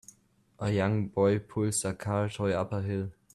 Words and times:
A 0.57 0.71
young 0.71 1.09
boy 1.09 1.37
pulls 1.37 1.85
a 1.85 1.93
car 1.93 2.27
toy 2.27 2.53
up 2.53 2.73
a 2.73 2.81
hill. 2.81 3.11